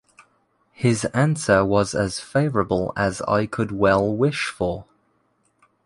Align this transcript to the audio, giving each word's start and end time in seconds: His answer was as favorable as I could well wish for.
His 0.71 1.05
answer 1.13 1.63
was 1.63 1.93
as 1.93 2.19
favorable 2.19 2.91
as 2.97 3.21
I 3.27 3.45
could 3.45 3.71
well 3.71 4.11
wish 4.11 4.47
for. 4.47 4.85